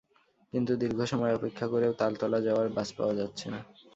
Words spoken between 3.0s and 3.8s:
যাচ্ছে না।